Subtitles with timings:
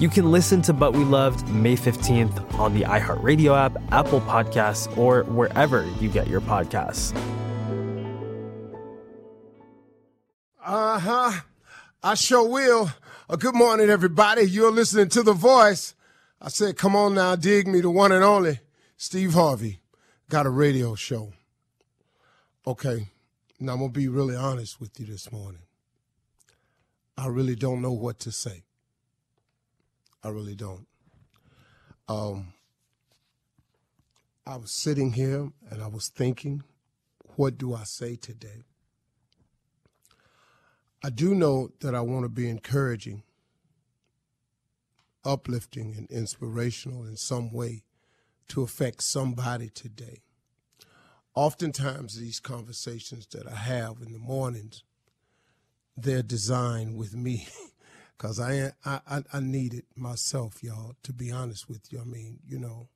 [0.00, 4.96] You can listen to But We Loved May 15th on the iHeartRadio app, Apple Podcasts,
[4.96, 7.14] or wherever you get your podcasts.
[10.64, 11.40] Uh huh.
[12.02, 12.90] I sure will.
[13.28, 14.44] Uh, good morning, everybody.
[14.44, 15.94] You're listening to The Voice.
[16.40, 18.60] I said, come on now, dig me, the one and only
[18.96, 19.80] Steve Harvey.
[20.30, 21.34] Got a radio show.
[22.66, 23.08] Okay,
[23.58, 25.60] now I'm going to be really honest with you this morning.
[27.18, 28.62] I really don't know what to say.
[30.22, 30.86] I really don't.
[32.08, 32.52] Um,
[34.46, 36.62] I was sitting here and I was thinking,
[37.36, 38.64] what do I say today?
[41.02, 43.22] I do know that I want to be encouraging,
[45.24, 47.84] uplifting, and inspirational in some way
[48.48, 50.20] to affect somebody today.
[51.34, 54.82] Oftentimes, these conversations that I have in the mornings,
[55.96, 57.46] they're designed with me
[58.20, 60.94] because I, I I I need it myself, y'all.
[61.04, 62.88] To be honest with you, I mean, you know,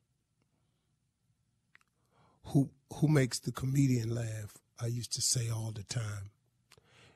[2.45, 4.53] who who makes the comedian laugh?
[4.79, 6.29] I used to say all the time.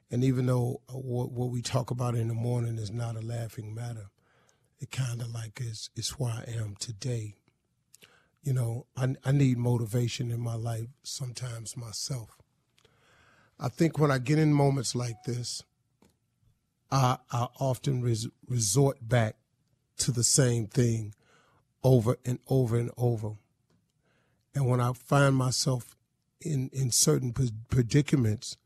[0.10, 3.20] And even though uh, what, what we talk about in the morning is not a
[3.20, 4.08] laughing matter,
[4.80, 7.36] it kind of like is, is where I am today.
[8.42, 12.38] You know, I, I need motivation in my life sometimes myself.
[13.60, 15.64] I think when I get in moments like this,
[16.92, 19.36] I, I often res, resort back
[19.98, 21.14] to the same thing
[21.84, 23.34] over and over and over.
[24.56, 25.96] And when I find myself
[26.42, 27.34] in, in certain
[27.70, 28.58] predicaments,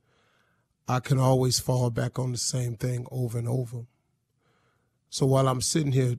[0.87, 3.85] I can always fall back on the same thing over and over.
[5.09, 6.15] So while I'm sitting here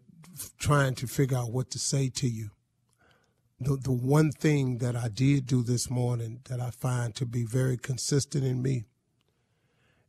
[0.58, 2.50] trying to figure out what to say to you,
[3.61, 7.44] the, the one thing that I did do this morning that I find to be
[7.44, 8.84] very consistent in me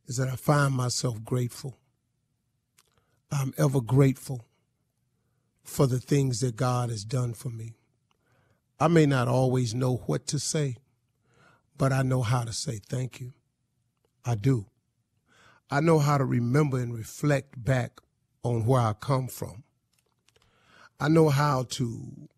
[0.06, 1.78] is that I find myself grateful.
[3.30, 4.46] I'm ever grateful
[5.64, 7.74] for the things that God has done for me.
[8.78, 10.76] I may not always know what to say,
[11.76, 13.32] but I know how to say thank you.
[14.24, 14.66] I do.
[15.70, 18.00] I know how to remember and reflect back
[18.42, 19.64] on where I come from.
[21.00, 22.28] I know how to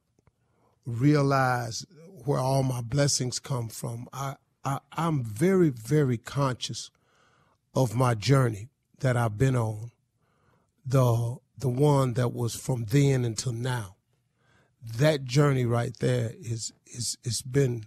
[0.87, 1.85] realize
[2.25, 4.09] where all my blessings come from.
[4.13, 6.91] I, I, I'm very, very conscious
[7.75, 8.71] of my journey
[9.01, 9.91] that I've been on,
[10.89, 13.97] the the one that was from then until now.
[14.97, 17.87] That journey right there is is it's been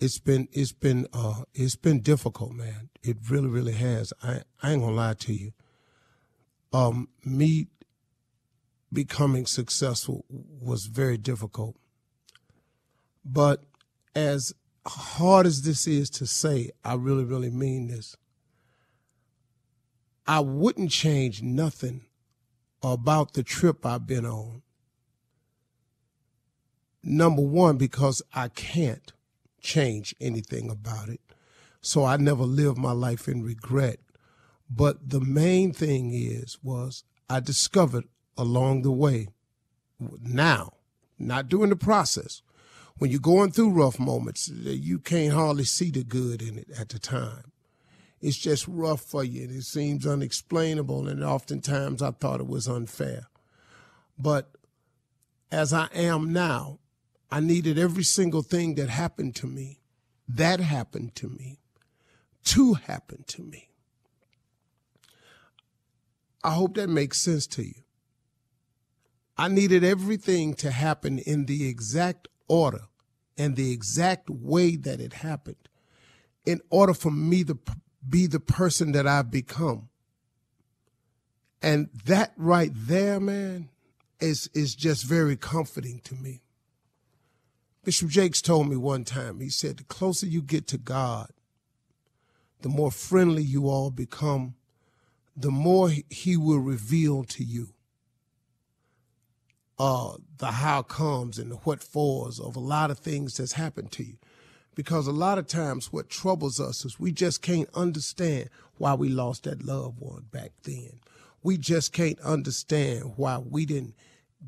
[0.00, 2.88] it's been it's been uh it's been difficult, man.
[3.02, 4.12] It really really has.
[4.22, 5.52] I I ain't gonna lie to you.
[6.72, 7.68] Um, me
[8.92, 11.76] becoming successful was very difficult.
[13.24, 13.62] But
[14.14, 14.54] as
[14.86, 18.16] hard as this is to say, I really really mean this.
[20.28, 22.02] I wouldn't change nothing
[22.82, 24.60] about the trip I've been on.
[27.02, 29.10] Number one, because I can't
[29.62, 31.22] change anything about it.
[31.80, 34.00] So I never lived my life in regret.
[34.68, 38.04] But the main thing is, was I discovered
[38.36, 39.28] along the way,
[40.20, 40.74] now,
[41.18, 42.42] not during the process,
[42.98, 46.90] when you're going through rough moments, you can't hardly see the good in it at
[46.90, 47.52] the time
[48.20, 52.68] it's just rough for you and it seems unexplainable and oftentimes I thought it was
[52.68, 53.28] unfair.
[54.18, 54.50] But
[55.50, 56.80] as I am now,
[57.30, 59.80] I needed every single thing that happened to me,
[60.28, 61.60] that happened to me,
[62.44, 63.68] to happen to me.
[66.42, 67.82] I hope that makes sense to you.
[69.36, 72.82] I needed everything to happen in the exact order
[73.36, 75.68] and the exact way that it happened
[76.44, 77.58] in order for me to
[78.08, 79.88] be the person that I've become.
[81.60, 83.68] And that right there, man,
[84.20, 86.42] is, is just very comforting to me.
[87.84, 91.30] Bishop Jakes told me one time, he said, the closer you get to God,
[92.60, 94.54] the more friendly you all become,
[95.36, 97.74] the more he will reveal to you
[99.78, 103.92] uh, the how comes and the what fors of a lot of things that's happened
[103.92, 104.16] to you
[104.78, 109.08] because a lot of times what troubles us is we just can't understand why we
[109.08, 111.00] lost that loved one back then.
[111.42, 113.96] We just can't understand why we didn't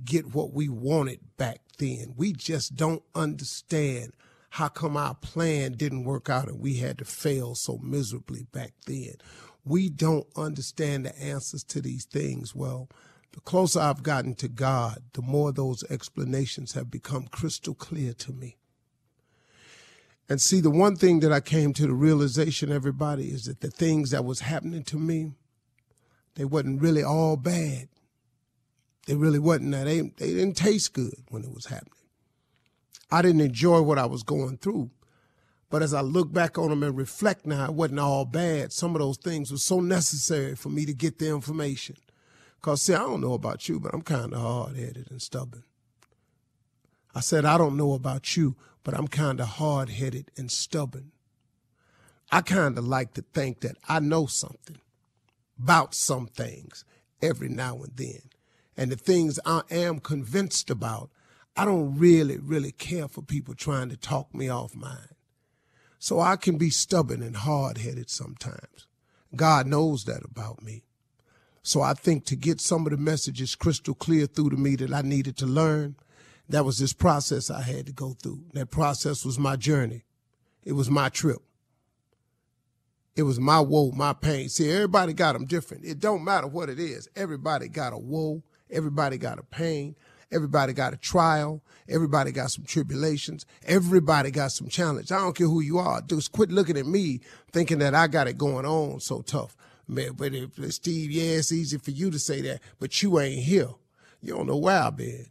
[0.04, 2.14] get what we wanted back then.
[2.16, 4.12] We just don't understand
[4.50, 8.74] how come our plan didn't work out and we had to fail so miserably back
[8.86, 9.14] then.
[9.64, 12.54] We don't understand the answers to these things.
[12.54, 12.88] Well,
[13.32, 18.30] the closer I've gotten to God, the more those explanations have become crystal clear to
[18.32, 18.58] me.
[20.30, 23.70] And see, the one thing that I came to the realization, everybody, is that the
[23.70, 25.32] things that was happening to me,
[26.36, 27.88] they wasn't really all bad.
[29.06, 29.72] They really wasn't.
[29.72, 31.94] They, they didn't taste good when it was happening.
[33.10, 34.92] I didn't enjoy what I was going through.
[35.68, 38.72] But as I look back on them and reflect now, it wasn't all bad.
[38.72, 41.96] Some of those things were so necessary for me to get the information.
[42.60, 45.64] Because, see, I don't know about you, but I'm kind of hard headed and stubborn.
[47.16, 51.12] I said, I don't know about you, but I'm kind of hard headed and stubborn.
[52.32, 54.78] I kind of like to think that I know something
[55.62, 56.84] about some things
[57.20, 58.22] every now and then.
[58.76, 61.10] And the things I am convinced about,
[61.56, 65.14] I don't really, really care for people trying to talk me off mine.
[65.98, 68.86] So I can be stubborn and hard headed sometimes.
[69.36, 70.84] God knows that about me.
[71.62, 74.94] So I think to get some of the messages crystal clear through to me that
[74.94, 75.96] I needed to learn,
[76.50, 78.42] that was this process I had to go through.
[78.54, 80.04] That process was my journey.
[80.64, 81.38] It was my trip.
[83.16, 84.48] It was my woe, my pain.
[84.48, 85.84] See, everybody got them different.
[85.84, 87.08] It don't matter what it is.
[87.14, 88.42] Everybody got a woe.
[88.70, 89.94] Everybody got a pain.
[90.32, 91.62] Everybody got a trial.
[91.88, 93.46] Everybody got some tribulations.
[93.64, 95.12] Everybody got some challenge.
[95.12, 96.00] I don't care who you are.
[96.02, 97.20] Just quit looking at me
[97.52, 99.56] thinking that I got it going on so tough.
[99.86, 103.42] Man, but if, Steve, yeah, it's easy for you to say that, but you ain't
[103.42, 103.70] here.
[104.20, 105.26] You don't know where I've been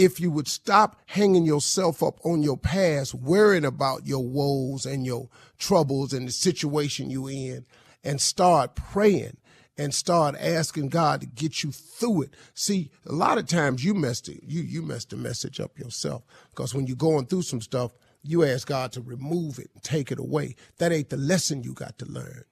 [0.00, 5.04] if you would stop hanging yourself up on your past, worrying about your woes and
[5.04, 5.28] your
[5.58, 7.66] troubles and the situation you're in,
[8.02, 9.36] and start praying
[9.76, 12.30] and start asking God to get you through it.
[12.54, 16.22] See, a lot of times you messed it, you you messed the message up yourself
[16.48, 17.92] because when you're going through some stuff,
[18.22, 20.56] you ask God to remove it and take it away.
[20.78, 22.44] That ain't the lesson you got to learn.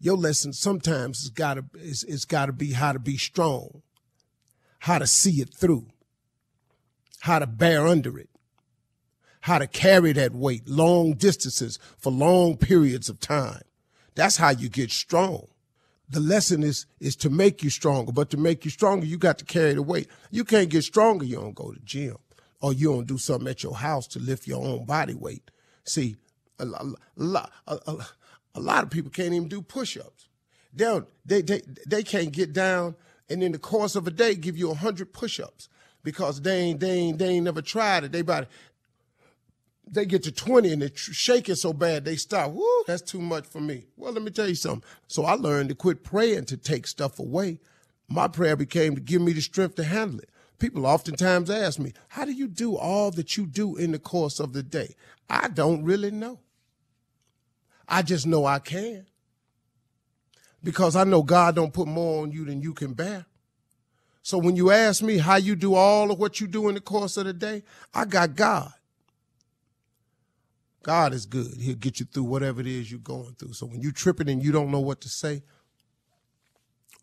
[0.00, 3.80] Your lesson sometimes has got to it's, it's got to be how to be strong,
[4.80, 5.86] how to see it through
[7.24, 8.28] how to bear under it,
[9.40, 13.62] how to carry that weight long distances for long periods of time.
[14.14, 15.46] That's how you get strong.
[16.06, 19.38] The lesson is is to make you stronger, but to make you stronger, you got
[19.38, 20.08] to carry the weight.
[20.30, 22.18] You can't get stronger, you don't go to gym,
[22.60, 25.50] or you don't do something at your house to lift your own body weight.
[25.84, 26.16] See,
[26.58, 26.66] a,
[27.16, 28.06] lot, a, a,
[28.54, 30.28] a lot of people can't even do push-ups.
[30.74, 32.96] They, they, they, they can't get down
[33.30, 35.70] and in the course of a day give you 100 push-ups
[36.04, 38.12] because they ain't they ain't they ain't never tried it.
[38.12, 38.46] They about
[39.86, 42.52] they get to 20 and they shake it so bad they stop.
[42.52, 43.86] Woo, that's too much for me.
[43.96, 44.88] Well, let me tell you something.
[45.08, 47.58] So I learned to quit praying to take stuff away
[48.08, 50.30] my prayer became to give me the strength to handle it.
[50.58, 54.40] People oftentimes ask me, How do you do all that you do in the course
[54.40, 54.94] of the day?
[55.28, 56.40] I don't really know.
[57.88, 59.06] I just know I can.
[60.62, 63.26] Because I know God don't put more on you than you can bear.
[64.24, 66.80] So when you ask me how you do all of what you do in the
[66.80, 67.62] course of the day,
[67.92, 68.72] I got God.
[70.82, 71.58] God is good.
[71.60, 73.52] He'll get you through whatever it is you're going through.
[73.52, 75.42] So when you're tripping and you don't know what to say,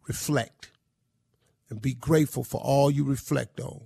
[0.08, 0.72] reflect
[1.70, 3.82] and be grateful for all you reflect on.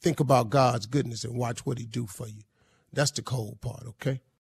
[0.00, 2.42] Think about God's goodness and watch what he do for you.
[2.92, 4.20] That's the cold part, okay?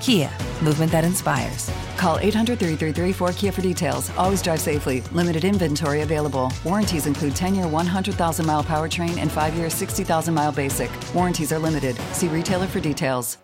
[0.00, 0.30] Kia,
[0.62, 1.70] movement that inspires.
[1.96, 4.10] Call 800 333 4KIA for details.
[4.16, 5.02] Always drive safely.
[5.12, 6.50] Limited inventory available.
[6.64, 10.90] Warranties include 10 year 100,000 mile powertrain and 5 year 60,000 mile basic.
[11.14, 11.96] Warranties are limited.
[12.12, 13.36] See retailer for details.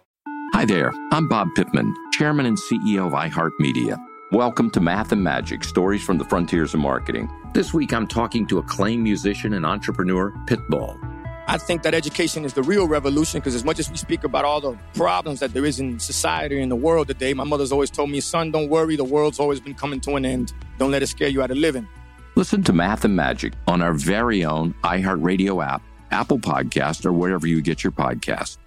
[0.54, 3.98] Hi there, I'm Bob Pittman, Chairman and CEO of iHeartMedia.
[4.32, 7.28] Welcome to Math and Magic Stories from the Frontiers of Marketing.
[7.52, 11.15] This week I'm talking to acclaimed musician and entrepreneur, Pitbull.
[11.48, 14.44] I think that education is the real revolution because as much as we speak about
[14.44, 17.90] all the problems that there is in society and the world today, my mother's always
[17.90, 20.52] told me, son, don't worry, the world's always been coming to an end.
[20.78, 21.86] Don't let it scare you out of living.
[22.34, 27.46] Listen to Math and Magic on our very own iHeartRadio app, Apple Podcast, or wherever
[27.46, 28.58] you get your podcasts.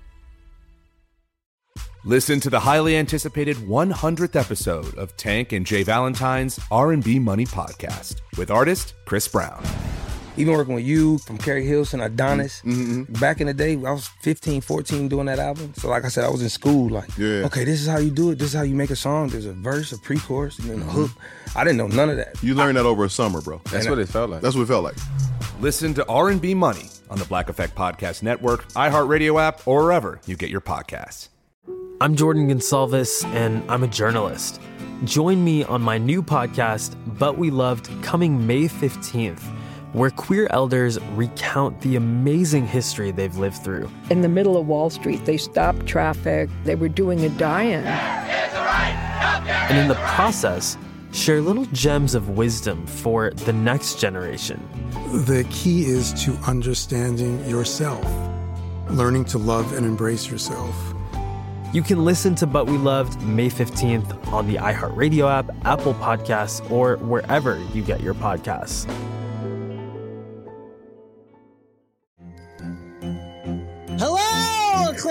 [2.05, 8.21] Listen to the highly anticipated 100th episode of Tank and Jay Valentine's R&B Money podcast
[8.37, 9.61] with artist Chris Brown.
[10.39, 12.61] Even working with you from Keri Hilson, Adonis.
[12.61, 13.11] Mm-hmm.
[13.19, 15.73] Back in the day, I was 15, 14 doing that album.
[15.75, 17.43] So like I said, I was in school like, Yeah.
[17.47, 18.39] okay, this is how you do it.
[18.39, 19.27] This is how you make a song.
[19.27, 21.11] There's a verse, a pre-chorus, and then a hook.
[21.57, 22.41] I didn't know none of that.
[22.41, 23.59] You learned that over a summer, bro.
[23.69, 24.39] That's what it felt like.
[24.41, 24.95] That's what it felt like.
[25.59, 30.37] Listen to R&B Money on the Black Effect Podcast Network, iHeartRadio app, or wherever you
[30.37, 31.27] get your podcasts.
[31.99, 34.61] I'm Jordan Gonsalves, and I'm a journalist.
[35.03, 39.43] Join me on my new podcast, But We Loved, coming May 15th,
[39.93, 43.89] where queer elders recount the amazing history they've lived through.
[44.09, 46.49] In the middle of Wall Street, they stopped traffic.
[46.63, 47.85] They were doing a die-in.
[49.69, 50.77] And in the process,
[51.11, 54.61] share little gems of wisdom for the next generation.
[55.25, 58.05] The key is to understanding yourself,
[58.89, 60.75] learning to love and embrace yourself.
[61.71, 66.69] You can listen to But We Loved May 15th on the iHeartRadio app, Apple Podcasts,
[66.71, 68.87] or wherever you get your podcasts.